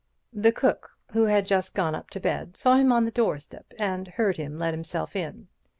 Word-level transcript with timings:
"The 0.33 0.51
cook, 0.51 0.97
who 1.11 1.25
had 1.25 1.45
just 1.45 1.75
gone 1.75 1.93
up 1.93 2.09
to 2.09 2.19
bed, 2.19 2.57
saw 2.57 2.75
him 2.75 2.91
on 2.91 3.05
the 3.05 3.11
doorstep 3.11 3.71
and 3.77 4.07
heard 4.07 4.37
him 4.37 4.57
let 4.57 4.73
himself 4.73 5.15
in. 5.15 5.47